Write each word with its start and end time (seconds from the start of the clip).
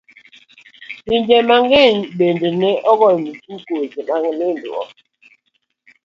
Pinje 1.05 1.37
mang'eny 1.49 1.99
bende 2.17 2.49
ne 2.59 2.71
ogoyo 2.91 3.17
marfuk 3.23 3.65
weche 3.79 4.01
mag 4.09 4.23
nindruok. 4.37 4.89